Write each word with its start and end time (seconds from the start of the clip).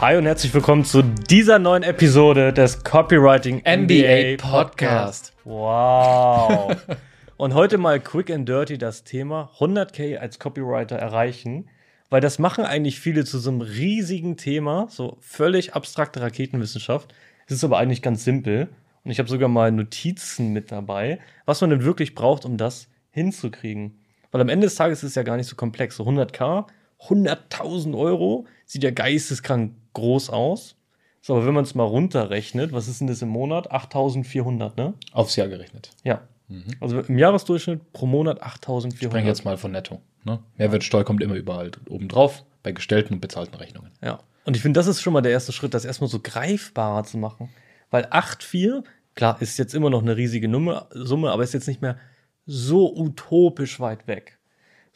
Hi 0.00 0.16
und 0.16 0.26
herzlich 0.26 0.54
willkommen 0.54 0.84
zu 0.84 1.02
dieser 1.02 1.58
neuen 1.58 1.82
Episode 1.82 2.52
des 2.52 2.84
Copywriting 2.84 3.64
MBA 3.66 4.36
Podcast. 4.36 5.32
Wow. 5.42 6.76
und 7.36 7.54
heute 7.54 7.78
mal 7.78 7.98
quick 7.98 8.30
and 8.30 8.48
dirty 8.48 8.78
das 8.78 9.02
Thema 9.02 9.50
100k 9.58 10.18
als 10.18 10.38
Copywriter 10.38 10.94
erreichen, 10.94 11.68
weil 12.10 12.20
das 12.20 12.38
machen 12.38 12.64
eigentlich 12.64 13.00
viele 13.00 13.24
zu 13.24 13.40
so 13.40 13.50
einem 13.50 13.60
riesigen 13.60 14.36
Thema, 14.36 14.86
so 14.88 15.18
völlig 15.20 15.74
abstrakte 15.74 16.20
Raketenwissenschaft. 16.20 17.12
Es 17.48 17.54
ist 17.54 17.64
aber 17.64 17.78
eigentlich 17.78 18.00
ganz 18.00 18.22
simpel 18.22 18.68
und 19.02 19.10
ich 19.10 19.18
habe 19.18 19.28
sogar 19.28 19.48
mal 19.48 19.72
Notizen 19.72 20.52
mit 20.52 20.70
dabei, 20.70 21.18
was 21.44 21.60
man 21.60 21.70
denn 21.70 21.82
wirklich 21.82 22.14
braucht, 22.14 22.44
um 22.44 22.56
das 22.56 22.86
hinzukriegen. 23.10 23.98
Weil 24.30 24.42
am 24.42 24.48
Ende 24.48 24.68
des 24.68 24.76
Tages 24.76 25.02
ist 25.02 25.10
es 25.10 25.14
ja 25.16 25.24
gar 25.24 25.36
nicht 25.36 25.48
so 25.48 25.56
komplex. 25.56 25.96
So 25.96 26.04
100k, 26.04 26.66
100.000 27.00 27.96
Euro, 27.96 28.46
sieht 28.66 28.82
ja 28.84 28.90
geisteskrank 28.90 29.74
groß 29.94 30.30
aus. 30.30 30.76
So, 31.20 31.34
aber 31.34 31.46
wenn 31.46 31.54
man 31.54 31.64
es 31.64 31.74
mal 31.74 31.84
runterrechnet, 31.84 32.72
was 32.72 32.88
ist 32.88 33.00
denn 33.00 33.08
das 33.08 33.22
im 33.22 33.28
Monat? 33.28 33.72
8.400, 33.72 34.76
ne? 34.76 34.94
Aufs 35.12 35.36
Jahr 35.36 35.48
gerechnet. 35.48 35.90
Ja. 36.04 36.22
Mhm. 36.48 36.64
Also 36.80 37.00
im 37.00 37.18
Jahresdurchschnitt 37.18 37.92
pro 37.92 38.06
Monat 38.06 38.42
8.400. 38.42 38.94
Ich 38.94 39.02
spreche 39.02 39.26
jetzt 39.26 39.44
mal 39.44 39.58
von 39.58 39.72
Netto. 39.72 40.00
Ne? 40.24 40.40
Mehrwertsteuer 40.56 41.04
kommt 41.04 41.22
immer 41.22 41.34
überall 41.34 41.70
obendrauf, 41.88 42.44
bei 42.62 42.72
gestellten 42.72 43.14
und 43.14 43.20
bezahlten 43.20 43.56
Rechnungen. 43.56 43.92
Ja. 44.02 44.20
Und 44.44 44.56
ich 44.56 44.62
finde, 44.62 44.78
das 44.78 44.86
ist 44.86 45.02
schon 45.02 45.12
mal 45.12 45.20
der 45.20 45.32
erste 45.32 45.52
Schritt, 45.52 45.74
das 45.74 45.84
erstmal 45.84 46.08
so 46.08 46.20
greifbarer 46.20 47.04
zu 47.04 47.18
machen. 47.18 47.50
Weil 47.90 48.06
8,4, 48.06 48.82
klar, 49.14 49.36
ist 49.40 49.58
jetzt 49.58 49.74
immer 49.74 49.90
noch 49.90 50.02
eine 50.02 50.16
riesige 50.16 50.50
Summe, 50.92 51.30
aber 51.30 51.42
ist 51.42 51.54
jetzt 51.54 51.68
nicht 51.68 51.82
mehr 51.82 51.98
so 52.46 52.94
utopisch 52.96 53.78
weit 53.80 54.06
weg. 54.06 54.37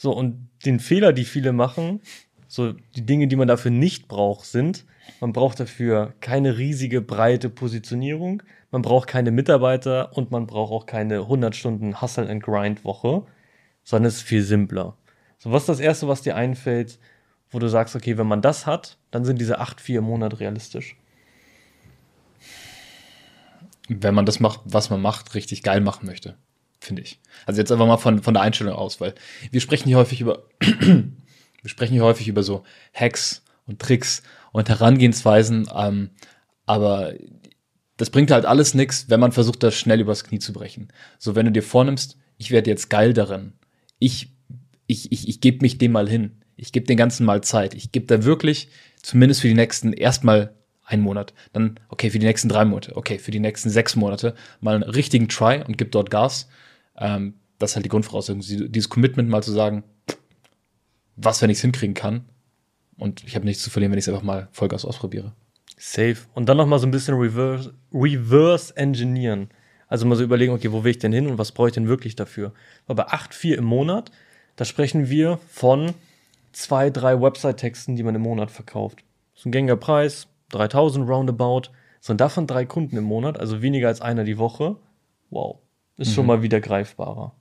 So, 0.03 0.11
und 0.11 0.49
den 0.67 0.81
Fehler, 0.81 1.13
die 1.13 1.25
viele 1.25 1.53
machen, 1.53 2.01
so 2.49 2.73
die 2.97 3.07
Dinge, 3.07 3.29
die 3.29 3.37
man 3.37 3.47
dafür 3.47 3.71
nicht 3.71 4.09
braucht, 4.09 4.47
sind, 4.47 4.85
man 5.21 5.33
braucht 5.33 5.61
dafür 5.61 6.15
keine 6.19 6.59
riesige, 6.59 7.01
breite 7.01 7.49
Positionierung, 7.49 8.43
man 8.73 8.83
braucht 8.83 9.07
keine 9.07 9.31
Mitarbeiter 9.31 10.17
und 10.17 10.33
man 10.33 10.49
braucht 10.49 10.73
auch 10.73 10.87
keine 10.87 11.21
100 11.21 11.55
Stunden 11.55 12.01
Hustle 12.01 12.29
and 12.29 12.43
Grind 12.43 12.85
Woche, 12.85 13.25
sondern 13.85 14.09
es 14.09 14.17
ist 14.17 14.23
viel 14.23 14.43
simpler. 14.43 14.97
So, 15.39 15.53
was 15.53 15.63
ist 15.63 15.69
das 15.69 15.79
Erste, 15.79 16.09
was 16.09 16.23
dir 16.23 16.35
einfällt, 16.35 16.99
wo 17.53 17.61
du 17.61 17.69
sagst, 17.69 17.95
okay, 17.95 18.19
wenn 18.19 18.27
man 18.27 18.43
das 18.43 18.67
hat, 18.67 18.99
dann 19.13 19.25
sind 19.25 19.41
diese 19.41 19.61
8-4 19.61 19.99
im 19.99 20.05
Monat 20.05 20.41
realistisch? 20.41 20.97
Wenn 23.89 24.17
man 24.17 24.27
das 24.27 24.41
macht, 24.41 24.63
was 24.65 24.91
man 24.91 25.01
macht, 25.01 25.37
richtig 25.37 25.63
geil 25.63 25.81
machen 25.81 26.07
möchte, 26.07 26.37
finde 26.83 27.03
ich. 27.03 27.21
Also 27.47 27.61
jetzt 27.61 27.73
einfach 27.73 27.87
mal 27.87 27.97
von, 27.97 28.23
von 28.23 28.35
der 28.35 28.43
Einstellung 28.43 28.75
aus, 28.75 29.01
weil 29.01 29.15
wir 29.51 29.61
sprechen 29.61 29.89
hier 29.89 29.97
häufig 29.97 30.21
über 30.21 30.45
wir 30.61 31.69
sprechen 31.69 31.93
hier 31.93 32.05
häufig 32.05 32.29
über 32.29 32.43
so 32.43 32.65
Hacks 32.93 33.43
und 33.67 33.81
Tricks 33.81 34.23
und 34.53 34.69
Herangehensweisen, 34.69 35.69
ähm, 35.75 36.11
aber 36.67 37.15
das 37.97 38.11
bringt 38.11 38.31
halt 38.31 38.47
alles 38.47 38.75
nichts, 38.75 39.07
wenn 39.09 39.21
man 39.21 39.33
versucht, 39.33 39.63
das 39.63 39.75
schnell 39.77 40.01
übers 40.01 40.25
Knie 40.25 40.41
zu 40.41 40.53
brechen. 40.53 40.89
So, 41.19 41.35
wenn 41.35 41.47
du 41.47 41.53
dir 41.53 41.63
vornimmst, 41.63 42.19
ich 42.37 42.51
werde 42.51 42.71
jetzt 42.71 42.91
geil 42.91 43.13
darin, 43.13 43.53
ich, 43.99 44.33
ich, 44.87 45.13
ich, 45.13 45.29
ich 45.29 45.41
gebe 45.41 45.63
mich 45.63 45.79
dem 45.79 45.93
mal 45.93 46.09
hin, 46.09 46.43
ich 46.57 46.73
gebe 46.73 46.87
den 46.87 46.97
ganzen 46.97 47.25
mal 47.25 47.43
Zeit, 47.43 47.75
ich 47.75 47.93
gebe 47.93 48.07
da 48.07 48.25
wirklich, 48.25 48.69
zumindest 49.03 49.41
für 49.41 49.49
die 49.49 49.55
nächsten, 49.55 49.93
erstmal 49.93 50.55
einen 50.85 51.03
Monat, 51.03 51.33
dann, 51.53 51.79
okay, 51.89 52.11
für 52.11 52.19
die 52.19 52.27
nächsten 52.27 52.49
drei 52.49 52.65
Monate, 52.65 52.97
okay, 52.97 53.19
für 53.19 53.31
die 53.31 53.41
nächsten 53.41 53.71
sechs 53.71 53.97
Monate 53.97 54.35
mal 54.61 54.75
einen 54.75 54.83
richtigen 54.83 55.29
Try 55.29 55.63
und 55.67 55.79
gib 55.79 55.93
dort 55.93 56.11
Gas. 56.11 56.49
Ähm, 56.97 57.35
das 57.59 57.73
ist 57.73 57.77
halt 57.77 57.85
die 57.85 57.91
Grundvoraussetzung, 57.91 58.41
dieses 58.41 58.89
Commitment 58.89 59.29
mal 59.29 59.43
zu 59.43 59.53
sagen, 59.53 59.85
was, 61.17 61.43
wenn 61.43 61.51
ich 61.51 61.59
es 61.59 61.63
hinkriegen 61.63 61.95
kann. 61.95 62.25
Und 62.99 63.25
ich 63.25 63.35
habe 63.35 63.45
nichts 63.45 63.63
zu 63.63 63.71
verlieren, 63.71 63.93
wenn 63.93 63.99
ich 63.99 64.05
es 64.05 64.09
einfach 64.09 64.23
mal 64.23 64.49
Vollgas 64.53 64.85
ausprobiere. 64.85 65.33
Safe. 65.77 66.17
Und 66.35 66.49
dann 66.49 66.57
noch 66.57 66.67
mal 66.67 66.79
so 66.79 66.87
ein 66.87 66.91
bisschen 66.91 67.15
reverse, 67.15 67.75
reverse 67.93 68.77
engineeren. 68.77 69.49
Also 69.89 70.07
mal 70.07 70.17
so 70.17 70.23
überlegen, 70.23 70.53
okay, 70.53 70.73
wo 70.73 70.85
will 70.85 70.93
ich 70.93 70.99
denn 70.99 71.13
hin 71.13 71.27
und 71.27 71.39
was 71.39 71.53
brauche 71.53 71.69
ich 71.69 71.75
denn 71.75 71.89
wirklich 71.89 72.17
dafür? 72.17 72.53
Aber 72.87 73.05
bei 73.05 73.13
8,4 73.13 73.55
im 73.55 73.65
Monat, 73.65 74.11
da 74.57 74.65
sprechen 74.65 75.09
wir 75.11 75.39
von 75.49 75.95
zwei, 76.53 76.91
drei 76.91 77.21
Website-Texten, 77.21 77.97
die 77.97 78.03
man 78.03 78.15
im 78.15 78.23
Monat 78.23 78.51
verkauft. 78.51 79.05
Ist 79.35 79.47
ein 79.47 79.53
gängiger 79.53 79.77
Preis, 79.77 80.29
3000 80.51 81.09
roundabout. 81.09 81.71
So, 82.01 82.13
und 82.13 82.21
davon 82.21 82.47
drei 82.47 82.65
Kunden 82.65 82.97
im 82.97 83.05
Monat, 83.05 83.39
also 83.39 83.63
weniger 83.63 83.89
als 83.89 84.01
einer 84.01 84.25
die 84.25 84.39
Woche. 84.39 84.77
Wow. 85.31 85.59
Ist 86.03 86.11
mhm. 86.11 86.15
schon 86.15 86.27
mal 86.27 86.43
wieder 86.43 86.61
greifbarer. 86.61 87.33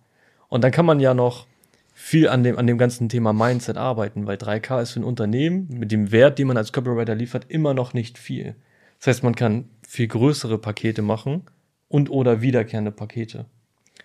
Und 0.48 0.64
dann 0.64 0.72
kann 0.72 0.86
man 0.86 1.00
ja 1.00 1.14
noch 1.14 1.48
viel 1.94 2.28
an 2.30 2.44
dem, 2.44 2.58
an 2.58 2.68
dem 2.68 2.78
ganzen 2.78 3.10
Thema 3.10 3.34
Mindset 3.34 3.78
arbeiten, 3.78 4.28
weil 4.28 4.38
3K 4.38 4.82
ist 4.82 4.92
für 4.92 5.02
ein 5.02 5.04
Unternehmen 5.04 5.68
mit 5.72 5.92
dem 5.92 6.12
Wert, 6.12 6.40
den 6.40 6.48
man 6.48 6.58
als 6.58 6.72
Copywriter 6.72 7.16
liefert, 7.16 7.46
immer 7.50 7.74
noch 7.74 7.94
nicht 7.94 8.18
viel. 8.18 8.56
Das 9.00 9.08
heißt, 9.08 9.24
man 9.24 9.36
kann 9.36 9.66
viel 9.88 10.08
größere 10.08 10.58
Pakete 10.58 11.02
machen 11.02 11.44
und 11.88 12.10
oder 12.10 12.42
wiederkehrende 12.42 12.92
Pakete. 12.92 13.46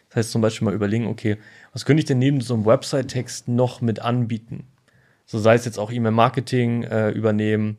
Das 0.08 0.16
heißt 0.16 0.30
zum 0.30 0.42
Beispiel 0.42 0.66
mal 0.66 0.74
überlegen, 0.74 1.06
okay, 1.06 1.36
was 1.72 1.84
könnte 1.84 2.00
ich 2.00 2.06
denn 2.06 2.18
neben 2.18 2.40
so 2.40 2.54
einem 2.54 2.64
Website-Text 2.64 3.48
noch 3.48 3.80
mit 3.80 4.00
anbieten? 4.00 4.64
So 5.26 5.38
sei 5.38 5.54
es 5.54 5.64
jetzt 5.64 5.78
auch 5.78 5.92
E-Mail-Marketing 5.92 6.84
äh, 6.84 7.10
übernehmen, 7.10 7.78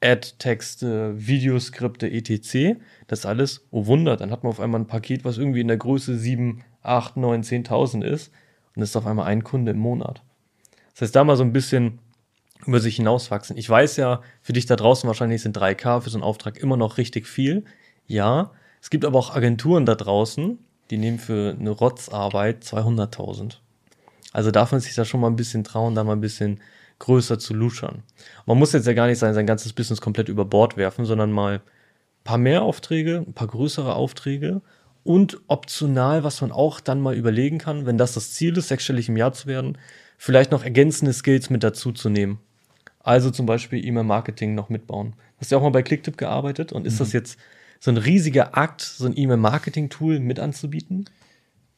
Ad-Texte, 0.00 1.14
Videoskripte, 1.16 2.10
etc. 2.10 2.78
Das 3.06 3.26
alles, 3.26 3.66
oh 3.70 3.86
Wunder, 3.86 4.16
dann 4.16 4.30
hat 4.30 4.44
man 4.44 4.50
auf 4.50 4.60
einmal 4.60 4.80
ein 4.80 4.86
Paket, 4.86 5.24
was 5.24 5.38
irgendwie 5.38 5.60
in 5.60 5.68
der 5.68 5.76
Größe 5.76 6.16
7, 6.16 6.62
8, 6.82 7.16
9, 7.16 7.42
10.000 7.42 8.04
ist 8.04 8.32
und 8.76 8.82
ist 8.82 8.96
auf 8.96 9.06
einmal 9.06 9.26
ein 9.26 9.44
Kunde 9.44 9.72
im 9.72 9.78
Monat. 9.78 10.22
Das 10.92 11.02
heißt, 11.02 11.16
da 11.16 11.24
mal 11.24 11.36
so 11.36 11.44
ein 11.44 11.52
bisschen 11.52 11.98
über 12.66 12.80
sich 12.80 12.96
hinauswachsen. 12.96 13.56
Ich 13.56 13.68
weiß 13.68 13.96
ja, 13.96 14.20
für 14.42 14.52
dich 14.52 14.66
da 14.66 14.76
draußen 14.76 15.06
wahrscheinlich 15.06 15.42
sind 15.42 15.56
3K 15.56 16.00
für 16.00 16.10
so 16.10 16.18
einen 16.18 16.24
Auftrag 16.24 16.58
immer 16.58 16.76
noch 16.76 16.98
richtig 16.98 17.26
viel. 17.26 17.64
Ja, 18.06 18.52
es 18.80 18.90
gibt 18.90 19.04
aber 19.04 19.18
auch 19.18 19.34
Agenturen 19.34 19.86
da 19.86 19.94
draußen, 19.94 20.58
die 20.90 20.98
nehmen 20.98 21.18
für 21.18 21.56
eine 21.58 21.70
Rotzarbeit 21.70 22.62
200.000. 22.64 23.58
Also 24.32 24.50
darf 24.50 24.72
man 24.72 24.80
sich 24.80 24.94
da 24.94 25.04
schon 25.04 25.20
mal 25.20 25.28
ein 25.28 25.36
bisschen 25.36 25.64
trauen, 25.64 25.94
da 25.94 26.04
mal 26.04 26.12
ein 26.12 26.20
bisschen 26.20 26.60
größer 26.98 27.38
zu 27.38 27.54
luschern. 27.54 28.02
Man 28.46 28.58
muss 28.58 28.72
jetzt 28.72 28.86
ja 28.86 28.92
gar 28.92 29.06
nicht 29.06 29.18
sein, 29.18 29.34
sein 29.34 29.46
ganzes 29.46 29.72
Business 29.72 30.00
komplett 30.00 30.28
über 30.28 30.44
Bord 30.44 30.76
werfen, 30.76 31.04
sondern 31.04 31.32
mal 31.32 31.54
ein 31.54 31.60
paar 32.24 32.38
mehr 32.38 32.62
Aufträge, 32.62 33.24
ein 33.26 33.34
paar 33.34 33.48
größere 33.48 33.94
Aufträge 33.94 34.62
und 35.04 35.40
optional, 35.46 36.24
was 36.24 36.40
man 36.40 36.52
auch 36.52 36.80
dann 36.80 37.00
mal 37.00 37.14
überlegen 37.14 37.58
kann, 37.58 37.86
wenn 37.86 37.98
das 37.98 38.14
das 38.14 38.32
Ziel 38.32 38.56
ist, 38.56 38.68
sechsstellig 38.68 39.08
im 39.08 39.16
Jahr 39.16 39.32
zu 39.32 39.46
werden, 39.46 39.78
vielleicht 40.16 40.50
noch 40.50 40.64
ergänzende 40.64 41.12
Skills 41.12 41.50
mit 41.50 41.62
dazu 41.62 41.92
zu 41.92 42.10
nehmen. 42.10 42.40
Also 43.00 43.30
zum 43.30 43.46
Beispiel 43.46 43.84
E-Mail-Marketing 43.84 44.54
noch 44.54 44.68
mitbauen. 44.68 45.14
Hast 45.38 45.50
du 45.50 45.54
ja 45.54 45.58
auch 45.58 45.62
mal 45.62 45.70
bei 45.70 45.82
Clicktip 45.82 46.18
gearbeitet 46.18 46.72
und 46.72 46.86
ist 46.86 46.94
mhm. 46.94 46.98
das 46.98 47.12
jetzt 47.12 47.38
so 47.80 47.90
ein 47.90 47.96
riesiger 47.96 48.56
Akt, 48.56 48.82
so 48.82 49.06
ein 49.06 49.16
E-Mail-Marketing-Tool 49.16 50.18
mit 50.20 50.40
anzubieten? 50.40 51.06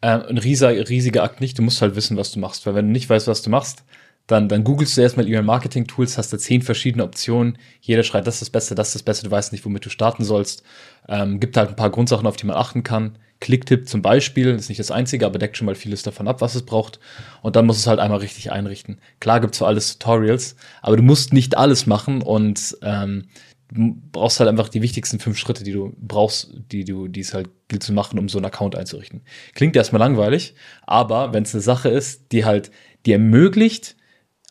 Äh, 0.00 0.28
ein 0.28 0.38
riesiger, 0.38 0.88
riesiger 0.88 1.22
Akt 1.22 1.40
nicht. 1.40 1.58
Du 1.58 1.62
musst 1.62 1.82
halt 1.82 1.94
wissen, 1.94 2.16
was 2.16 2.32
du 2.32 2.40
machst. 2.40 2.66
Weil 2.66 2.74
wenn 2.74 2.86
du 2.86 2.92
nicht 2.92 3.08
weißt, 3.08 3.28
was 3.28 3.42
du 3.42 3.50
machst, 3.50 3.84
dann, 4.30 4.48
dann 4.48 4.64
googelst 4.64 4.96
du 4.96 5.00
erstmal 5.00 5.26
E-Mail-Marketing-Tools, 5.26 6.16
hast 6.16 6.32
da 6.32 6.38
zehn 6.38 6.62
verschiedene 6.62 7.04
Optionen. 7.04 7.58
Jeder 7.80 8.02
schreit, 8.02 8.26
das 8.26 8.36
ist 8.36 8.42
das 8.42 8.50
Beste, 8.50 8.74
das 8.74 8.88
ist 8.88 8.94
das 8.94 9.02
Beste. 9.02 9.24
Du 9.24 9.30
weißt 9.30 9.52
nicht, 9.52 9.64
womit 9.64 9.84
du 9.84 9.90
starten 9.90 10.24
sollst. 10.24 10.62
Ähm, 11.08 11.40
gibt 11.40 11.56
halt 11.56 11.70
ein 11.70 11.76
paar 11.76 11.90
Grundsachen, 11.90 12.26
auf 12.26 12.36
die 12.36 12.46
man 12.46 12.56
achten 12.56 12.82
kann. 12.82 13.18
Clicktip 13.40 13.88
zum 13.88 14.02
Beispiel, 14.02 14.48
ist 14.48 14.68
nicht 14.68 14.78
das 14.78 14.90
einzige, 14.90 15.26
aber 15.26 15.38
deckt 15.38 15.56
schon 15.56 15.66
mal 15.66 15.74
vieles 15.74 16.02
davon 16.02 16.28
ab, 16.28 16.40
was 16.42 16.54
es 16.54 16.62
braucht. 16.62 17.00
Und 17.42 17.56
dann 17.56 17.66
muss 17.66 17.78
es 17.78 17.86
halt 17.86 17.98
einmal 17.98 18.18
richtig 18.18 18.52
einrichten. 18.52 19.00
Klar 19.18 19.40
gibt's 19.40 19.58
für 19.58 19.66
alles 19.66 19.98
Tutorials, 19.98 20.56
aber 20.82 20.96
du 20.96 21.02
musst 21.02 21.32
nicht 21.32 21.56
alles 21.56 21.86
machen 21.86 22.22
und 22.22 22.76
ähm, 22.82 23.24
du 23.72 23.96
brauchst 24.12 24.40
halt 24.40 24.48
einfach 24.48 24.68
die 24.68 24.82
wichtigsten 24.82 25.18
fünf 25.18 25.38
Schritte, 25.38 25.64
die 25.64 25.72
du 25.72 25.94
brauchst, 25.98 26.52
die 26.70 26.84
du, 26.84 27.08
die 27.08 27.20
es 27.20 27.32
halt 27.32 27.48
gilt 27.68 27.82
zu 27.82 27.92
machen, 27.92 28.18
um 28.18 28.28
so 28.28 28.38
einen 28.38 28.46
Account 28.46 28.76
einzurichten. 28.76 29.22
Klingt 29.54 29.74
erstmal 29.74 30.00
langweilig, 30.00 30.54
aber 30.86 31.32
wenn 31.32 31.44
es 31.44 31.54
eine 31.54 31.62
Sache 31.62 31.88
ist, 31.88 32.32
die 32.32 32.44
halt 32.44 32.70
dir 33.06 33.14
ermöglicht, 33.14 33.96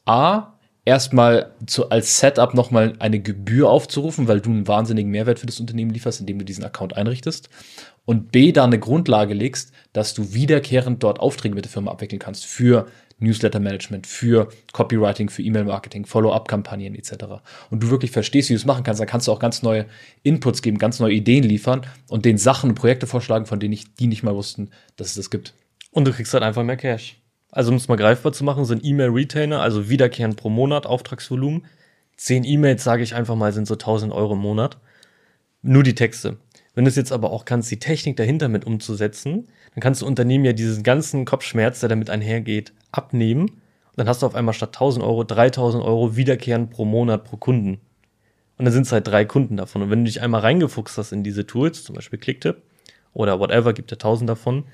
A, 0.10 0.56
erstmal 0.86 1.52
zu, 1.68 1.92
als 1.92 2.20
Setup 2.20 2.56
nochmal 2.56 2.96
eine 2.98 3.20
Gebühr 3.20 3.70
aufzurufen, 3.70 4.28
weil 4.28 4.42
du 4.42 4.50
einen 4.50 4.68
wahnsinnigen 4.68 5.12
Mehrwert 5.12 5.38
für 5.38 5.46
das 5.46 5.60
Unternehmen 5.60 5.92
lieferst, 5.92 6.20
indem 6.20 6.40
du 6.40 6.46
diesen 6.46 6.64
Account 6.64 6.98
einrichtest. 6.98 7.48
Und 8.06 8.32
B, 8.32 8.52
da 8.52 8.64
eine 8.64 8.80
Grundlage 8.80 9.36
legst, 9.36 9.72
dass 9.94 10.16
du 10.16 10.34
wiederkehrend 10.34 11.04
dort 11.04 11.20
Aufträge 11.20 11.54
mit 11.54 11.66
der 11.66 11.72
Firma 11.72 11.92
abwickeln 11.92 12.18
kannst 12.18 12.48
für 12.48 12.88
Newsletter-Management, 13.20 14.08
für 14.08 14.50
Copywriting, 14.72 15.30
für 15.30 15.44
E-Mail-Marketing, 15.44 16.08
Follow-up-Kampagnen 16.08 16.96
etc. 16.96 17.26
Und 17.70 17.84
du 17.84 17.92
wirklich 17.92 18.10
verstehst, 18.10 18.50
wie 18.50 18.54
du 18.54 18.58
es 18.58 18.66
machen 18.66 18.84
kannst, 18.84 19.00
dann 19.00 19.08
kannst 19.08 19.28
du 19.28 19.32
auch 19.32 19.40
ganz 19.40 19.62
neue 19.62 19.86
Inputs 20.24 20.64
geben, 20.64 20.80
ganz 20.80 21.00
neue 21.00 21.14
Ideen 21.14 21.44
liefern 21.44 21.86
und 22.08 22.26
den 22.26 22.40
Sachen 22.40 22.72
und 22.72 22.76
Projekte 22.76 23.06
vorschlagen, 23.06 23.46
von 23.46 23.60
denen 23.60 23.74
ich 23.74 23.94
die 23.94 24.08
nicht 24.08 24.24
mal 24.24 24.34
wussten, 24.34 24.72
dass 24.96 25.10
es 25.10 25.16
das 25.16 25.30
gibt. 25.30 25.54
Und 25.92 26.08
du 26.08 26.14
kriegst 26.14 26.34
halt 26.34 26.44
einfach 26.44 26.64
mehr 26.64 26.78
Cash. 26.78 27.18
Also 27.52 27.72
um 27.72 27.78
es 27.78 27.88
mal 27.88 27.96
greifbar 27.96 28.32
zu 28.32 28.44
machen, 28.44 28.66
sind 28.66 28.86
E-Mail-Retainer, 28.86 29.62
also 29.62 29.90
wiederkehrend 29.90 30.38
pro 30.38 30.50
Monat, 30.50 30.86
Auftragsvolumen. 30.86 31.66
Zehn 32.16 32.44
E-Mails, 32.44 32.84
sage 32.84 33.04
ich 33.04 33.16
einfach 33.16 33.36
mal, 33.36 33.54
sind 33.54 33.68
so 33.68 33.76
1000 33.76 34.14
Euro 34.14 34.34
im 34.34 34.40
Monat. 34.40 34.78
Nur 35.62 35.84
die 35.84 35.96
Texte. 35.96 36.38
Wenn 36.76 36.86
du 36.86 36.90
es 36.90 36.96
jetzt 36.96 37.12
aber 37.12 37.32
auch 37.32 37.46
kannst, 37.46 37.72
die 37.72 37.80
Technik 37.80 38.18
dahinter 38.18 38.48
mit 38.48 38.66
umzusetzen, 38.66 39.48
dann 39.74 39.82
kannst 39.82 40.02
du 40.02 40.06
Unternehmen 40.06 40.46
ja 40.46 40.54
diesen 40.54 40.84
ganzen 40.84 41.26
Kopfschmerz, 41.26 41.80
der 41.80 41.90
damit 41.90 42.10
einhergeht, 42.10 42.74
abnehmen. 42.92 43.44
Und 43.50 43.98
dann 43.98 44.08
hast 44.08 44.22
du 44.22 44.26
auf 44.26 44.36
einmal 44.36 44.54
statt 44.54 44.70
1000 44.70 45.04
Euro 45.04 45.24
3000 45.24 45.84
Euro 45.84 46.16
wiederkehrend 46.16 46.70
pro 46.70 46.86
Monat 46.86 47.24
pro 47.24 47.38
Kunden. 47.38 47.80
Und 48.58 48.66
dann 48.66 48.74
sind 48.74 48.86
es 48.86 48.92
halt 48.92 49.08
drei 49.08 49.26
Kunden 49.26 49.58
davon. 49.58 49.82
Und 49.82 49.90
wenn 49.90 50.00
du 50.00 50.06
dich 50.06 50.22
einmal 50.22 50.42
reingefuchst 50.42 50.98
hast 50.98 51.12
in 51.12 51.24
diese 51.24 51.48
Tools, 51.48 51.84
zum 51.84 51.96
Beispiel 51.96 52.20
Clicktip 52.20 52.62
oder 53.14 53.40
whatever, 53.40 53.74
gibt 53.74 53.92
ja 53.92 53.98
tausend 53.98 54.30
davon, 54.30 54.66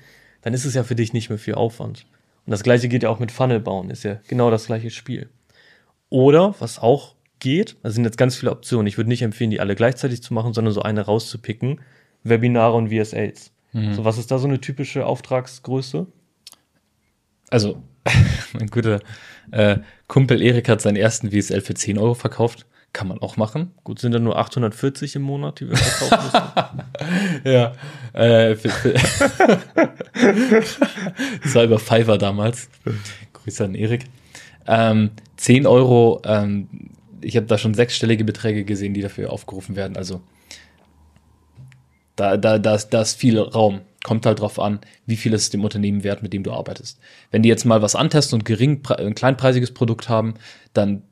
dann 0.42 0.54
ist 0.54 0.64
es 0.64 0.74
ja 0.74 0.84
für 0.84 0.94
dich 0.94 1.12
nicht 1.12 1.28
mehr 1.28 1.38
viel 1.38 1.54
Aufwand. 1.54 2.06
Und 2.46 2.52
das 2.52 2.62
gleiche 2.62 2.88
geht 2.88 3.02
ja 3.02 3.10
auch 3.10 3.18
mit 3.18 3.32
Funnel 3.32 3.60
bauen, 3.60 3.90
ist 3.90 4.04
ja 4.04 4.20
genau 4.28 4.50
das 4.50 4.66
gleiche 4.66 4.90
Spiel. 4.90 5.28
Oder, 6.08 6.54
was 6.60 6.78
auch 6.78 7.16
geht, 7.40 7.76
da 7.82 7.90
sind 7.90 8.04
jetzt 8.04 8.16
ganz 8.16 8.36
viele 8.36 8.52
Optionen. 8.52 8.86
Ich 8.86 8.96
würde 8.96 9.08
nicht 9.08 9.22
empfehlen, 9.22 9.50
die 9.50 9.60
alle 9.60 9.74
gleichzeitig 9.74 10.22
zu 10.22 10.32
machen, 10.32 10.54
sondern 10.54 10.72
so 10.72 10.82
eine 10.82 11.02
rauszupicken. 11.02 11.80
Webinare 12.22 12.74
und 12.74 12.88
VSAs. 12.90 13.52
Mhm. 13.72 13.94
So, 13.94 14.04
was 14.04 14.18
ist 14.18 14.30
da 14.30 14.38
so 14.38 14.48
eine 14.48 14.60
typische 14.60 15.06
Auftragsgröße? 15.06 16.06
Also, 17.50 17.82
mein 18.52 18.68
guter 18.68 19.00
äh, 19.50 19.78
Kumpel 20.08 20.42
Erik 20.42 20.68
hat 20.68 20.80
seinen 20.80 20.96
ersten 20.96 21.30
VSL 21.30 21.60
für 21.60 21.74
10 21.74 21.98
Euro 21.98 22.14
verkauft. 22.14 22.66
Kann 22.96 23.08
man 23.08 23.18
auch 23.18 23.36
machen. 23.36 23.72
Gut, 23.84 23.98
sind 23.98 24.12
dann 24.12 24.24
nur 24.24 24.38
840 24.38 25.16
im 25.16 25.22
Monat, 25.22 25.60
die 25.60 25.68
wir 25.68 25.76
verkaufen 25.76 26.24
müssen. 26.24 27.44
ja. 27.44 27.72
Äh, 28.14 28.56
für, 28.56 28.70
für 28.70 28.94
das 31.42 31.54
war 31.54 31.64
über 31.64 31.78
Fiverr 31.78 32.16
damals. 32.16 32.70
Grüße 33.34 33.66
an 33.66 33.74
Erik. 33.74 34.04
Ähm, 34.66 35.10
10 35.36 35.66
Euro, 35.66 36.22
ähm, 36.24 36.68
ich 37.20 37.36
habe 37.36 37.44
da 37.44 37.58
schon 37.58 37.74
sechsstellige 37.74 38.24
Beträge 38.24 38.64
gesehen, 38.64 38.94
die 38.94 39.02
dafür 39.02 39.30
aufgerufen 39.30 39.76
werden. 39.76 39.98
Also 39.98 40.22
da, 42.16 42.38
da, 42.38 42.58
da, 42.58 42.76
ist, 42.76 42.88
da 42.94 43.02
ist 43.02 43.20
viel 43.20 43.38
Raum. 43.38 43.82
Kommt 44.04 44.24
halt 44.24 44.40
drauf 44.40 44.58
an, 44.58 44.80
wie 45.04 45.16
viel 45.16 45.34
ist 45.34 45.52
dem 45.52 45.64
Unternehmen 45.64 46.02
wert, 46.02 46.22
mit 46.22 46.32
dem 46.32 46.44
du 46.44 46.50
arbeitest. 46.50 46.98
Wenn 47.30 47.42
die 47.42 47.50
jetzt 47.50 47.66
mal 47.66 47.82
was 47.82 47.94
antesten 47.94 48.36
und 48.36 48.46
gering, 48.46 48.80
ein 48.88 49.14
kleinpreisiges 49.14 49.74
Produkt 49.74 50.08
haben, 50.08 50.32
dann 50.72 51.02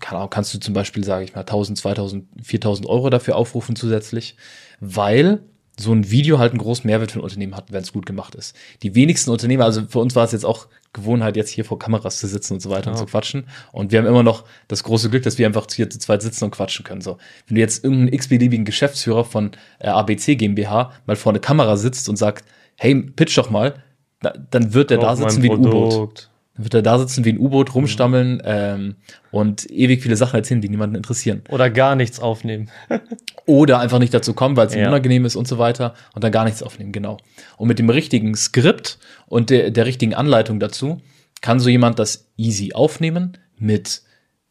kann, 0.00 0.28
kannst 0.30 0.54
du 0.54 0.58
zum 0.58 0.74
Beispiel, 0.74 1.04
sage 1.04 1.24
ich 1.24 1.34
mal, 1.34 1.40
1000, 1.40 1.78
2000, 1.78 2.26
4000 2.42 2.88
Euro 2.88 3.10
dafür 3.10 3.36
aufrufen 3.36 3.76
zusätzlich, 3.76 4.36
weil 4.80 5.42
so 5.78 5.92
ein 5.92 6.10
Video 6.10 6.38
halt 6.38 6.52
einen 6.52 6.60
großen 6.60 6.86
Mehrwert 6.86 7.12
für 7.12 7.18
ein 7.18 7.22
Unternehmen 7.22 7.56
hat, 7.56 7.72
wenn 7.72 7.82
es 7.82 7.92
gut 7.92 8.04
gemacht 8.04 8.34
ist. 8.34 8.54
Die 8.82 8.94
wenigsten 8.94 9.30
Unternehmer, 9.30 9.64
also 9.64 9.82
für 9.88 10.00
uns 10.00 10.14
war 10.14 10.24
es 10.24 10.32
jetzt 10.32 10.44
auch 10.44 10.68
Gewohnheit, 10.92 11.36
jetzt 11.36 11.48
hier 11.48 11.64
vor 11.64 11.78
Kameras 11.78 12.18
zu 12.18 12.26
sitzen 12.26 12.54
und 12.54 12.60
so 12.60 12.68
weiter 12.68 12.86
ja. 12.86 12.92
und 12.92 12.98
zu 12.98 13.06
quatschen. 13.06 13.46
Und 13.72 13.90
wir 13.90 13.98
haben 13.98 14.06
immer 14.06 14.22
noch 14.22 14.44
das 14.68 14.84
große 14.84 15.08
Glück, 15.08 15.22
dass 15.22 15.38
wir 15.38 15.46
einfach 15.46 15.66
hier 15.74 15.88
zu 15.88 15.98
zweit 15.98 16.20
sitzen 16.20 16.44
und 16.44 16.50
quatschen 16.50 16.84
können. 16.84 17.00
So, 17.00 17.16
wenn 17.46 17.54
du 17.54 17.60
jetzt 17.60 17.82
irgendeinen 17.82 18.12
x-beliebigen 18.12 18.66
Geschäftsführer 18.66 19.24
von 19.24 19.52
äh, 19.78 19.88
ABC 19.88 20.36
GmbH 20.36 20.92
mal 21.06 21.16
vor 21.16 21.32
eine 21.32 21.40
Kamera 21.40 21.76
sitzt 21.76 22.08
und 22.10 22.16
sagt, 22.16 22.44
hey, 22.76 22.94
pitch 22.94 23.36
doch 23.38 23.48
mal, 23.48 23.74
dann 24.20 24.74
wird 24.74 24.90
der 24.90 24.98
da 24.98 25.16
sitzen 25.16 25.42
wie 25.42 25.50
ein 25.50 25.66
U-Boot. 25.66 26.28
Wird 26.62 26.74
er 26.74 26.82
da 26.82 26.98
sitzen 26.98 27.24
wie 27.24 27.30
ein 27.32 27.38
U-Boot, 27.38 27.74
rumstammeln 27.74 28.34
mhm. 28.34 28.40
ähm, 28.44 28.94
und 29.30 29.70
ewig 29.70 30.02
viele 30.02 30.16
Sachen 30.16 30.36
erzählen, 30.36 30.60
die 30.60 30.68
niemanden 30.68 30.96
interessieren. 30.96 31.42
Oder 31.48 31.70
gar 31.70 31.96
nichts 31.96 32.20
aufnehmen. 32.20 32.70
Oder 33.46 33.80
einfach 33.80 33.98
nicht 33.98 34.14
dazu 34.14 34.34
kommen, 34.34 34.56
weil 34.56 34.68
es 34.68 34.74
ja. 34.74 34.88
unangenehm 34.88 35.24
ist 35.24 35.36
und 35.36 35.48
so 35.48 35.58
weiter 35.58 35.94
und 36.14 36.22
dann 36.22 36.32
gar 36.32 36.44
nichts 36.44 36.62
aufnehmen, 36.62 36.92
genau. 36.92 37.18
Und 37.56 37.68
mit 37.68 37.78
dem 37.78 37.90
richtigen 37.90 38.34
Skript 38.34 38.98
und 39.26 39.50
der, 39.50 39.70
der 39.70 39.86
richtigen 39.86 40.14
Anleitung 40.14 40.60
dazu 40.60 41.00
kann 41.40 41.58
so 41.58 41.68
jemand 41.68 41.98
das 41.98 42.28
easy 42.36 42.72
aufnehmen 42.72 43.38
mit, 43.58 44.02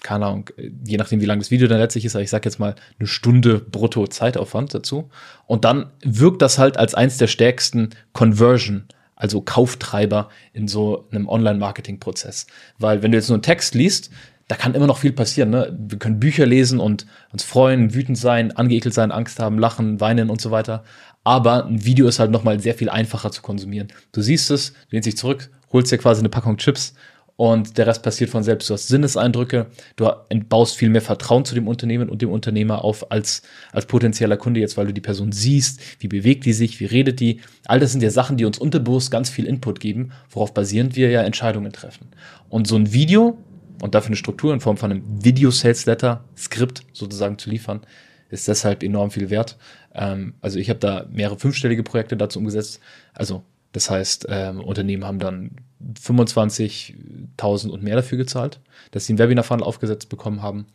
keine 0.04 0.26
Ahnung, 0.26 0.50
je 0.86 0.98
nachdem, 0.98 1.22
wie 1.22 1.26
lang 1.26 1.40
das 1.40 1.52
Video 1.52 1.68
dann 1.68 1.80
letztlich 1.80 2.06
ist, 2.06 2.16
aber 2.16 2.24
ich 2.24 2.30
sag 2.30 2.44
jetzt 2.46 2.60
mal 2.60 2.76
eine 3.00 3.08
Stunde 3.08 3.60
brutto 3.60 4.08
Zeitaufwand 4.08 4.74
dazu. 4.74 5.10
Und 5.48 5.64
dann 5.64 5.92
wirkt 6.04 6.42
das 6.42 6.58
halt 6.58 6.78
als 6.78 6.96
eins 6.96 7.18
der 7.18 7.28
stärksten 7.28 7.92
Conversion- 8.14 8.88
also 9.22 9.40
Kauftreiber 9.42 10.30
in 10.52 10.68
so 10.68 11.08
einem 11.12 11.30
Online-Marketing-Prozess. 11.30 12.48
Weil 12.80 13.04
wenn 13.04 13.12
du 13.12 13.18
jetzt 13.18 13.30
nur 13.30 13.36
einen 13.36 13.44
Text 13.44 13.76
liest, 13.76 14.10
da 14.48 14.56
kann 14.56 14.74
immer 14.74 14.88
noch 14.88 14.98
viel 14.98 15.14
passieren. 15.14 15.52
Ne? 15.52 15.78
Wir 15.80 16.00
können 16.00 16.20
Bücher 16.20 16.46
lesen 16.46 16.80
und 16.80 17.06
uns 17.32 17.44
freuen, 17.44 17.94
wütend 17.94 18.18
sein, 18.18 18.52
angeekelt 18.52 18.96
sein, 18.96 19.12
Angst 19.12 19.40
haben, 19.40 19.60
lachen, 19.60 20.02
weinen 20.02 20.30
und 20.32 20.42
so 20.42 20.50
weiter. 20.50 20.84
Aber 21.24 21.66
ein 21.66 21.86
Video 21.86 22.08
ist 22.08 22.20
halt 22.20 22.32
noch 22.32 22.44
mal 22.44 22.60
sehr 22.60 22.74
viel 22.74 22.90
einfacher 22.90 23.32
zu 23.32 23.44
konsumieren. 23.44 23.90
Du 24.12 24.22
siehst 24.22 24.50
es, 24.50 24.72
du 24.72 24.78
lehnst 24.96 25.06
dich 25.06 25.18
zurück, 25.18 25.52
holst 25.72 25.92
dir 25.92 26.00
quasi 26.00 26.20
eine 26.20 26.30
Packung 26.30 26.58
Chips 26.58 26.96
und 27.42 27.80
der 27.80 27.88
Rest 27.88 28.04
passiert 28.04 28.30
von 28.30 28.44
selbst. 28.44 28.70
Du 28.70 28.76
hast 28.76 28.88
Sinneseindrücke, 28.88 29.66
du 29.96 30.08
baust 30.48 30.76
viel 30.76 30.92
mehr 30.92 31.02
Vertrauen 31.02 31.44
zu 31.44 31.56
dem 31.56 31.68
Unternehmen 31.68 32.08
und 32.08 32.22
dem 32.22 32.30
Unternehmer 32.30 32.84
auf 32.84 33.12
als, 33.12 33.42
als 33.72 33.88
potenzieller 33.88 34.38
Kunde 34.38 34.60
jetzt, 34.60 34.78
weil 34.78 34.86
du 34.86 34.94
die 34.94 35.02
Person 35.02 35.32
siehst, 35.32 35.82
wie 35.98 36.08
bewegt 36.08 36.46
die 36.46 36.54
sich, 36.54 36.80
wie 36.80 36.86
redet 36.86 37.20
die. 37.20 37.42
All 37.66 37.80
das 37.80 37.94
sind 37.94 38.04
ja 38.04 38.12
Sachen, 38.12 38.38
die 38.38 38.46
uns 38.46 38.60
unterbewusst 38.60 39.10
ganz 39.10 39.32
viel 39.32 39.46
Input 39.46 39.80
geben, 39.80 40.12
worauf 40.30 40.54
basierend 40.54 40.96
wir 40.96 41.10
ja 41.10 41.24
Entscheidungen 41.24 41.74
treffen. 41.74 42.10
Und 42.50 42.68
so 42.68 42.76
ein 42.76 42.94
Video 42.94 43.40
und 43.82 43.96
dafür 43.96 44.10
eine 44.10 44.18
Struktur 44.18 44.54
in 44.54 44.60
Form 44.60 44.78
von 44.78 44.92
einem 44.92 45.04
Video-Sales-Letter, 45.24 46.24
Skript 46.38 46.84
sozusagen 46.94 47.40
zu 47.40 47.50
liefern, 47.50 47.82
ist 48.30 48.48
deshalb 48.50 48.84
enorm 48.84 49.10
viel 49.10 49.32
wert. 49.32 49.58
Ähm, 49.96 50.36
also 50.42 50.60
ich 50.60 50.70
habe 50.70 50.78
da 50.78 51.08
mehrere 51.10 51.40
fünfstellige 51.40 51.82
Projekte 51.82 52.16
dazu 52.16 52.38
umgesetzt. 52.38 52.80
Also 53.16 53.42
das 53.72 53.90
heißt, 53.90 54.28
ähm, 54.30 54.62
Unternehmen 54.62 55.06
haben 55.06 55.20
dann 55.20 55.52
25.000 56.00 57.70
und 57.70 57.84
mehr 57.84 57.96
dafür 57.96 58.18
gezahlt, 58.18 58.60
dass 58.92 59.06
sie 59.06 59.14
einen 59.14 59.20
Webinar-Funnel 59.20 59.64
aufgesetzt 59.64 60.10
bekommen 60.10 60.42
haben, 60.42 60.68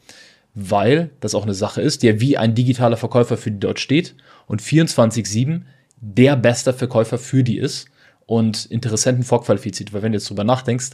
weil 0.54 1.10
das 1.20 1.34
auch 1.34 1.42
eine 1.42 1.54
Sache 1.54 1.82
ist, 1.82 2.02
der 2.02 2.20
wie 2.20 2.38
ein 2.38 2.54
digitaler 2.54 2.96
Verkäufer 2.96 3.36
für 3.36 3.50
die 3.50 3.60
dort 3.60 3.78
steht 3.78 4.14
und 4.46 4.62
24-7 4.62 5.62
der 6.00 6.36
beste 6.36 6.72
Verkäufer 6.72 7.18
für 7.18 7.44
die 7.44 7.58
ist 7.58 7.88
und 8.24 8.66
Interessenten 8.66 9.22
vorqualifiziert. 9.22 9.92
Weil 9.92 10.02
wenn 10.02 10.12
du 10.12 10.18
jetzt 10.18 10.28
drüber 10.28 10.44
nachdenkst, 10.44 10.90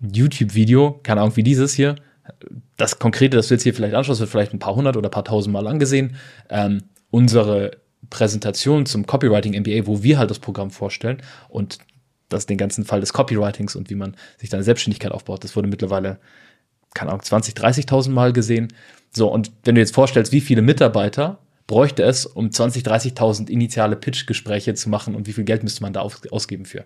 YouTube-Video, 0.00 1.00
keine 1.02 1.22
Ahnung 1.22 1.36
wie 1.36 1.42
dieses 1.42 1.74
hier, 1.74 1.96
das 2.76 2.98
Konkrete, 2.98 3.36
das 3.36 3.48
du 3.48 3.54
jetzt 3.54 3.62
hier 3.62 3.74
vielleicht 3.74 3.94
anschaust, 3.94 4.20
wird 4.20 4.30
vielleicht 4.30 4.52
ein 4.52 4.58
paar 4.58 4.76
hundert 4.76 4.96
oder 4.96 5.08
ein 5.08 5.12
paar 5.12 5.24
tausend 5.24 5.52
Mal 5.52 5.66
angesehen. 5.66 6.16
Ähm, 6.50 6.84
unsere 7.10 7.78
Präsentation 8.10 8.86
zum 8.86 9.06
Copywriting 9.06 9.58
MBA, 9.60 9.86
wo 9.86 10.02
wir 10.02 10.18
halt 10.18 10.30
das 10.30 10.38
Programm 10.38 10.70
vorstellen 10.70 11.22
und 11.48 11.78
das 12.28 12.46
den 12.46 12.58
ganzen 12.58 12.84
Fall 12.84 13.00
des 13.00 13.12
Copywritings 13.12 13.74
und 13.76 13.90
wie 13.90 13.94
man 13.94 14.16
sich 14.36 14.50
da 14.50 14.56
eine 14.56 14.64
Selbstständigkeit 14.64 15.12
aufbaut, 15.12 15.44
das 15.44 15.56
wurde 15.56 15.68
mittlerweile, 15.68 16.18
keine 16.94 17.10
Ahnung, 17.10 17.22
20, 17.22 17.54
30.000 17.54 18.10
Mal 18.10 18.32
gesehen. 18.32 18.68
So, 19.10 19.32
und 19.32 19.50
wenn 19.64 19.74
du 19.74 19.80
jetzt 19.80 19.94
vorstellst, 19.94 20.32
wie 20.32 20.40
viele 20.40 20.62
Mitarbeiter 20.62 21.38
bräuchte 21.66 22.02
es, 22.02 22.26
um 22.26 22.50
20, 22.50 22.82
30.000 22.82 23.48
initiale 23.48 23.96
Pitch-Gespräche 23.96 24.74
zu 24.74 24.88
machen 24.88 25.14
und 25.14 25.26
wie 25.26 25.32
viel 25.32 25.44
Geld 25.44 25.62
müsste 25.62 25.82
man 25.82 25.92
da 25.92 26.00
ausgeben 26.00 26.64
für? 26.64 26.84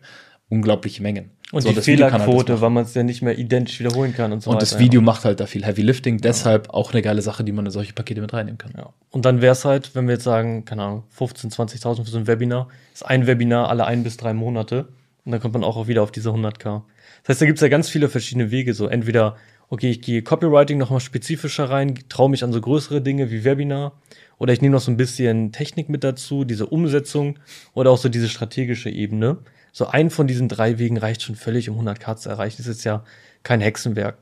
Unglaubliche 0.53 1.03
Mengen. 1.03 1.31
Und 1.51 1.63
so, 1.63 1.71
die 1.71 1.81
Fehlerquote, 1.81 2.53
halt 2.53 2.63
weil 2.63 2.71
man 2.71 2.85
es 2.85 2.95
ja 2.95 3.03
nicht 3.03 3.23
mehr 3.23 3.39
identisch 3.39 3.79
wiederholen 3.81 4.15
kann 4.15 4.33
und 4.33 4.43
so 4.43 4.51
Und 4.51 4.57
weiter, 4.57 4.67
das 4.67 4.79
Video 4.79 5.01
ja. 5.01 5.05
macht 5.05 5.25
halt 5.25 5.41
da 5.41 5.47
viel 5.47 5.65
Heavy 5.65 5.83
Lifting, 5.83 6.19
deshalb 6.19 6.67
ja. 6.67 6.75
auch 6.75 6.93
eine 6.93 7.03
geile 7.03 7.21
Sache, 7.23 7.45
die 7.45 7.53
man 7.53 7.67
in 7.67 7.73
solche 7.73 7.93
Pakete 7.93 8.21
mit 8.21 8.33
reinnehmen 8.33 8.59
kann. 8.59 8.73
Ja. 8.77 8.91
Und 9.11 9.25
dann 9.25 9.41
wäre 9.41 9.53
es 9.53 9.65
halt, 9.65 9.95
wenn 9.95 10.07
wir 10.07 10.15
jetzt 10.15 10.25
sagen, 10.25 10.65
keine 10.65 10.83
Ahnung, 10.83 11.05
15, 11.11 11.51
20.000 11.51 12.05
für 12.05 12.11
so 12.11 12.19
ein 12.19 12.27
Webinar, 12.27 12.69
ist 12.93 13.05
ein 13.05 13.27
Webinar 13.27 13.69
alle 13.69 13.87
ein 13.87 14.03
bis 14.03 14.17
drei 14.17 14.33
Monate 14.33 14.89
und 15.25 15.33
dann 15.33 15.41
kommt 15.41 15.55
man 15.55 15.65
auch 15.65 15.87
wieder 15.89 16.03
auf 16.03 16.11
diese 16.11 16.31
100k. 16.31 16.83
Das 17.23 17.35
heißt, 17.35 17.43
da 17.43 17.47
gibt 17.47 17.59
es 17.59 17.63
ja 17.63 17.69
ganz 17.69 17.89
viele 17.89 18.09
verschiedene 18.09 18.51
Wege. 18.51 18.75
So 18.75 18.89
entweder, 18.89 19.37
okay, 19.69 19.91
ich 19.91 20.01
gehe 20.01 20.23
Copywriting 20.23 20.79
noch 20.79 20.91
mal 20.91 21.01
spezifischer 21.01 21.71
rein, 21.71 21.95
traue 22.09 22.31
mich 22.31 22.45
an 22.45 22.53
so 22.53 22.61
größere 22.61 23.01
Dinge 23.01 23.31
wie 23.31 23.45
Webinar. 23.45 23.93
Oder 24.39 24.53
ich 24.53 24.61
nehme 24.61 24.75
noch 24.75 24.81
so 24.81 24.91
ein 24.91 24.97
bisschen 24.97 25.53
Technik 25.53 25.89
mit 25.89 26.03
dazu, 26.03 26.45
diese 26.45 26.67
Umsetzung 26.67 27.39
oder 27.75 27.91
auch 27.91 27.99
so 27.99 28.09
diese 28.09 28.29
strategische 28.29 28.91
Ebene. 28.91 29.39
So 29.73 29.87
ein 29.87 30.11
von 30.11 30.27
diesen 30.27 30.49
drei 30.49 30.79
Wegen 30.79 30.99
reicht 30.99 31.23
schon 31.23 31.35
völlig, 31.35 31.69
um 31.71 31.81
100k 31.81 32.17
zu 32.17 32.29
erreichen. 32.29 32.57
Das 32.59 32.67
ist 32.67 32.85
ja 32.85 33.05
kein 33.43 33.61
Hexenwerk. 33.61 34.17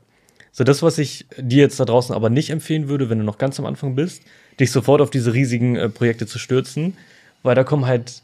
So 0.53 0.63
das, 0.63 0.81
was 0.81 0.97
ich 0.97 1.25
dir 1.37 1.61
jetzt 1.61 1.79
da 1.79 1.85
draußen 1.85 2.15
aber 2.15 2.29
nicht 2.29 2.49
empfehlen 2.49 2.89
würde, 2.89 3.09
wenn 3.09 3.19
du 3.19 3.23
noch 3.23 3.37
ganz 3.37 3.59
am 3.59 3.65
Anfang 3.65 3.95
bist, 3.95 4.23
dich 4.59 4.71
sofort 4.71 5.01
auf 5.01 5.09
diese 5.09 5.33
riesigen 5.33 5.75
äh, 5.75 5.89
Projekte 5.89 6.27
zu 6.27 6.39
stürzen, 6.39 6.97
weil 7.43 7.55
da 7.55 7.63
kommen 7.63 7.85
halt 7.85 8.21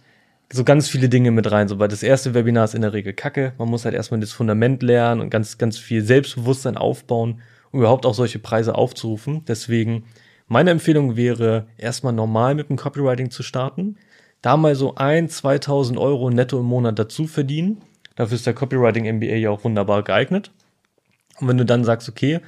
so 0.52 0.64
ganz 0.64 0.90
viele 0.90 1.10
Dinge 1.10 1.32
mit 1.32 1.50
rein. 1.52 1.68
So, 1.68 1.80
weil 1.80 1.88
das 1.88 2.04
erste 2.04 2.34
Webinar 2.34 2.66
ist 2.66 2.76
in 2.76 2.82
der 2.82 2.94
Regel 2.94 3.14
kacke. 3.14 3.54
Man 3.58 3.70
muss 3.70 3.86
halt 3.86 3.96
erstmal 3.96 4.20
das 4.20 4.32
Fundament 4.32 4.84
lernen 4.84 5.22
und 5.22 5.30
ganz, 5.30 5.58
ganz 5.58 5.78
viel 5.78 6.04
Selbstbewusstsein 6.04 6.78
aufbauen, 6.78 7.42
um 7.72 7.80
überhaupt 7.80 8.06
auch 8.06 8.14
solche 8.14 8.40
Preise 8.40 8.76
aufzurufen. 8.76 9.44
Deswegen, 9.48 10.04
meine 10.48 10.72
Empfehlung 10.72 11.18
wäre, 11.18 11.68
erstmal 11.78 12.14
normal 12.14 12.56
mit 12.56 12.70
dem 12.70 12.78
Copywriting 12.78 13.32
zu 13.32 13.44
starten. 13.44 13.98
Da 14.48 14.56
mal 14.56 14.76
so 14.76 14.96
ein, 14.96 15.28
2000 15.28 16.00
Euro 16.00 16.30
netto 16.30 16.58
im 16.58 16.68
Monat 16.68 16.98
dazu 16.98 17.28
verdienen. 17.28 17.82
Dafür 18.16 18.36
ist 18.36 18.46
der 18.46 18.54
Copywriting 18.54 19.18
MBA 19.18 19.36
ja 19.36 19.50
auch 19.50 19.66
wunderbar 19.66 20.04
geeignet. 20.04 20.52
Und 21.42 21.50
wenn 21.50 21.58
du 21.58 21.66
dann 21.66 21.84
sagst, 21.84 22.08
okay, 22.08 22.40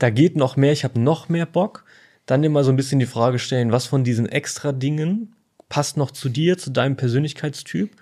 da 0.00 0.10
geht 0.10 0.34
noch 0.34 0.56
mehr, 0.56 0.72
ich 0.72 0.82
habe 0.82 0.98
noch 0.98 1.28
mehr 1.28 1.46
Bock, 1.46 1.84
dann 2.26 2.42
immer 2.42 2.64
so 2.64 2.72
ein 2.72 2.76
bisschen 2.76 2.98
die 2.98 3.06
Frage 3.06 3.38
stellen, 3.38 3.70
was 3.70 3.86
von 3.86 4.02
diesen 4.02 4.28
extra 4.28 4.72
Dingen 4.72 5.36
passt 5.68 5.96
noch 5.96 6.10
zu 6.10 6.28
dir, 6.28 6.58
zu 6.58 6.72
deinem 6.72 6.96
Persönlichkeitstyp? 6.96 7.92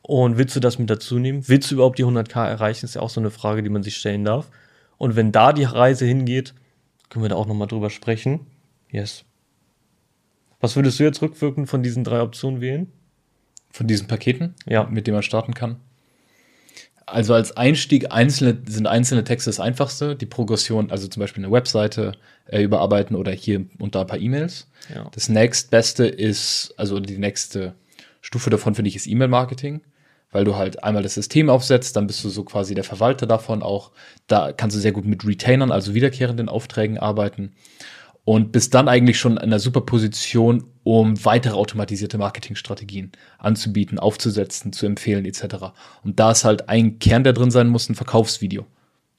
Und 0.00 0.38
willst 0.38 0.56
du 0.56 0.60
das 0.60 0.78
mit 0.78 0.88
dazu 0.88 1.18
nehmen? 1.18 1.46
Willst 1.46 1.70
du 1.70 1.74
überhaupt 1.74 1.98
die 1.98 2.06
100k 2.06 2.46
erreichen? 2.46 2.86
Ist 2.86 2.94
ja 2.94 3.02
auch 3.02 3.10
so 3.10 3.20
eine 3.20 3.30
Frage, 3.30 3.62
die 3.62 3.68
man 3.68 3.82
sich 3.82 3.98
stellen 3.98 4.24
darf. 4.24 4.50
Und 4.96 5.16
wenn 5.16 5.32
da 5.32 5.52
die 5.52 5.64
Reise 5.64 6.06
hingeht, 6.06 6.54
können 7.10 7.26
wir 7.26 7.28
da 7.28 7.36
auch 7.36 7.46
nochmal 7.46 7.68
drüber 7.68 7.90
sprechen. 7.90 8.46
Yes. 8.90 9.26
Was 10.60 10.76
würdest 10.76 10.98
du 10.98 11.04
jetzt 11.04 11.20
rückwirkend 11.20 11.68
von 11.68 11.82
diesen 11.82 12.04
drei 12.04 12.22
Optionen 12.22 12.62
wählen? 12.62 12.90
Von 13.72 13.86
diesen 13.86 14.06
Paketen? 14.06 14.54
Ja. 14.66 14.84
Mit 14.84 15.06
denen 15.06 15.14
man 15.14 15.22
starten 15.22 15.54
kann? 15.54 15.76
Also 17.06 17.34
als 17.34 17.56
Einstieg 17.56 18.12
einzelne, 18.12 18.58
sind 18.66 18.86
einzelne 18.86 19.24
Texte 19.24 19.50
das 19.50 19.60
einfachste. 19.60 20.14
Die 20.14 20.26
Progression, 20.26 20.90
also 20.90 21.08
zum 21.08 21.20
Beispiel 21.20 21.44
eine 21.44 21.52
Webseite 21.52 22.12
äh, 22.46 22.62
überarbeiten 22.62 23.16
oder 23.16 23.32
hier 23.32 23.64
und 23.78 23.94
da 23.94 24.02
ein 24.02 24.06
paar 24.06 24.18
E-Mails. 24.18 24.68
Ja. 24.94 25.08
Das 25.12 25.28
nächstbeste 25.28 26.06
ist, 26.06 26.74
also 26.76 27.00
die 27.00 27.18
nächste 27.18 27.74
Stufe 28.20 28.50
davon 28.50 28.74
finde 28.74 28.88
ich 28.88 28.96
ist 28.96 29.06
E-Mail-Marketing, 29.06 29.80
weil 30.30 30.44
du 30.44 30.56
halt 30.56 30.84
einmal 30.84 31.02
das 31.02 31.14
System 31.14 31.50
aufsetzt, 31.50 31.96
dann 31.96 32.06
bist 32.06 32.22
du 32.24 32.28
so 32.28 32.44
quasi 32.44 32.74
der 32.74 32.84
Verwalter 32.84 33.26
davon 33.26 33.62
auch. 33.62 33.90
Da 34.26 34.52
kannst 34.52 34.76
du 34.76 34.80
sehr 34.80 34.92
gut 34.92 35.04
mit 35.04 35.26
Retainern, 35.26 35.72
also 35.72 35.94
wiederkehrenden 35.94 36.48
Aufträgen 36.48 36.98
arbeiten 36.98 37.52
und 38.24 38.52
bist 38.52 38.74
dann 38.74 38.88
eigentlich 38.88 39.18
schon 39.18 39.32
in 39.32 39.38
einer 39.38 39.58
super 39.58 39.80
Position, 39.80 40.64
um 40.84 41.24
weitere 41.24 41.54
automatisierte 41.54 42.18
Marketingstrategien 42.18 43.12
anzubieten, 43.38 43.98
aufzusetzen, 43.98 44.72
zu 44.72 44.86
empfehlen 44.86 45.24
etc. 45.24 45.72
Und 46.04 46.20
da 46.20 46.30
ist 46.30 46.44
halt 46.44 46.68
ein 46.68 46.98
Kern, 46.98 47.24
der 47.24 47.32
drin 47.32 47.50
sein 47.50 47.68
muss, 47.68 47.88
ein 47.88 47.94
Verkaufsvideo. 47.94 48.66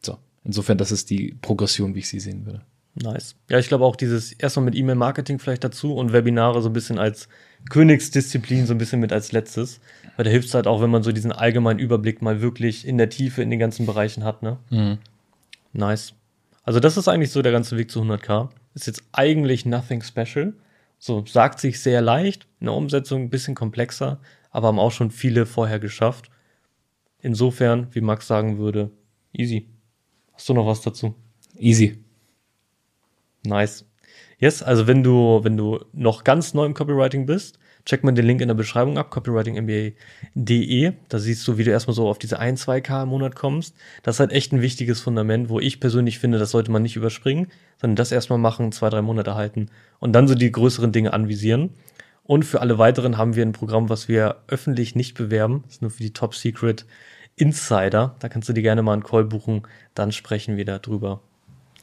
So, 0.01 0.17
insofern, 0.43 0.77
das 0.77 0.91
ist 0.91 1.09
die 1.09 1.35
Progression, 1.41 1.95
wie 1.95 1.99
ich 1.99 2.09
sie 2.09 2.19
sehen 2.19 2.45
würde. 2.45 2.61
Nice. 2.95 3.35
Ja, 3.49 3.57
ich 3.57 3.67
glaube 3.67 3.85
auch 3.85 3.95
dieses 3.95 4.33
erstmal 4.33 4.65
mit 4.65 4.75
E-Mail-Marketing 4.75 5.39
vielleicht 5.39 5.63
dazu 5.63 5.95
und 5.95 6.13
Webinare 6.13 6.61
so 6.61 6.69
ein 6.69 6.73
bisschen 6.73 6.99
als 6.99 7.27
Königsdisziplin 7.69 8.67
so 8.67 8.73
ein 8.73 8.77
bisschen 8.77 8.99
mit 8.99 9.11
als 9.11 9.31
letztes. 9.31 9.79
Weil 10.15 10.25
da 10.25 10.31
hilft 10.31 10.49
es 10.49 10.53
halt 10.53 10.67
auch, 10.67 10.79
wenn 10.79 10.91
man 10.91 11.01
so 11.01 11.11
diesen 11.11 11.31
allgemeinen 11.31 11.79
Überblick 11.79 12.21
mal 12.21 12.41
wirklich 12.41 12.87
in 12.87 12.99
der 12.99 13.09
Tiefe 13.09 13.41
in 13.41 13.49
den 13.49 13.59
ganzen 13.59 13.87
Bereichen 13.87 14.23
hat, 14.23 14.43
ne? 14.43 14.57
Mhm. 14.69 14.99
Nice. 15.73 16.13
Also 16.63 16.79
das 16.79 16.97
ist 16.97 17.07
eigentlich 17.07 17.31
so 17.31 17.41
der 17.41 17.51
ganze 17.51 17.77
Weg 17.77 17.89
zu 17.89 17.99
100k. 17.99 18.49
Ist 18.73 18.87
jetzt 18.87 19.03
eigentlich 19.11 19.65
nothing 19.65 20.01
special. 20.01 20.53
So, 20.97 21.25
sagt 21.25 21.59
sich 21.59 21.81
sehr 21.81 22.01
leicht, 22.01 22.47
in 22.59 22.67
der 22.67 22.75
Umsetzung 22.75 23.23
ein 23.23 23.29
bisschen 23.29 23.55
komplexer, 23.55 24.19
aber 24.51 24.69
haben 24.69 24.79
auch 24.79 24.91
schon 24.91 25.11
viele 25.11 25.45
vorher 25.45 25.79
geschafft. 25.79 26.29
Insofern, 27.19 27.87
wie 27.93 28.01
Max 28.01 28.27
sagen 28.27 28.57
würde, 28.57 28.91
easy. 29.33 29.69
Hast 30.33 30.49
du 30.49 30.53
noch 30.53 30.65
was 30.65 30.81
dazu? 30.81 31.15
Easy. 31.57 32.03
Nice. 33.45 33.85
Yes, 34.37 34.63
also 34.63 34.87
wenn 34.87 35.03
du, 35.03 35.41
wenn 35.43 35.57
du 35.57 35.83
noch 35.93 36.23
ganz 36.23 36.53
neu 36.53 36.65
im 36.65 36.73
Copywriting 36.73 37.25
bist, 37.25 37.59
check 37.85 38.03
mal 38.03 38.13
den 38.13 38.25
Link 38.25 38.41
in 38.41 38.47
der 38.47 38.55
Beschreibung 38.55 38.97
ab, 38.97 39.09
copywritingmba.de. 39.09 40.93
Da 41.09 41.19
siehst 41.19 41.47
du, 41.47 41.57
wie 41.57 41.63
du 41.63 41.71
erstmal 41.71 41.95
so 41.95 42.07
auf 42.07 42.17
diese 42.17 42.39
1, 42.39 42.67
2K 42.67 43.03
im 43.03 43.09
Monat 43.09 43.35
kommst. 43.35 43.75
Das 44.03 44.15
ist 44.15 44.19
halt 44.19 44.31
echt 44.31 44.53
ein 44.53 44.61
wichtiges 44.61 45.01
Fundament, 45.01 45.49
wo 45.49 45.59
ich 45.59 45.79
persönlich 45.79 46.19
finde, 46.19 46.39
das 46.39 46.51
sollte 46.51 46.71
man 46.71 46.81
nicht 46.81 46.95
überspringen, 46.95 47.47
sondern 47.79 47.95
das 47.95 48.11
erstmal 48.11 48.39
machen, 48.39 48.71
zwei, 48.71 48.89
drei 48.89 49.01
Monate 49.01 49.35
halten 49.35 49.69
und 49.99 50.13
dann 50.13 50.27
so 50.27 50.35
die 50.35 50.51
größeren 50.51 50.91
Dinge 50.91 51.13
anvisieren. 51.13 51.71
Und 52.25 52.45
für 52.45 52.61
alle 52.61 52.77
weiteren 52.77 53.17
haben 53.17 53.35
wir 53.35 53.45
ein 53.45 53.51
Programm, 53.51 53.89
was 53.89 54.07
wir 54.07 54.37
öffentlich 54.47 54.95
nicht 54.95 55.15
bewerben. 55.15 55.63
Das 55.65 55.75
ist 55.75 55.81
nur 55.81 55.91
für 55.91 56.03
die 56.03 56.13
Top 56.13 56.35
Secret 56.35 56.85
Insider. 57.35 58.15
Da 58.19 58.29
kannst 58.29 58.47
du 58.47 58.53
dir 58.53 58.61
gerne 58.61 58.81
mal 58.81 58.93
einen 58.93 59.03
Call 59.03 59.25
buchen. 59.25 59.63
Dann 59.93 60.13
sprechen 60.13 60.55
wir 60.55 60.63
darüber. 60.63 61.21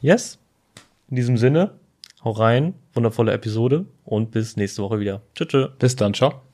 Yes? 0.00 0.38
In 1.10 1.16
diesem 1.16 1.36
Sinne, 1.36 1.72
hau 2.24 2.30
rein, 2.30 2.74
wundervolle 2.92 3.32
Episode 3.32 3.86
und 4.04 4.30
bis 4.30 4.56
nächste 4.56 4.82
Woche 4.82 5.00
wieder. 5.00 5.22
Tschüss. 5.34 5.70
Bis 5.78 5.96
dann, 5.96 6.14
ciao. 6.14 6.49